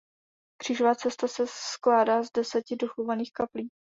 Křížová 0.61 0.95
cesta 0.95 1.27
se 1.27 1.43
skládá 1.47 2.23
z 2.23 2.31
deseti 2.31 2.75
dochovaných 2.75 3.31
kaplí. 3.33 3.69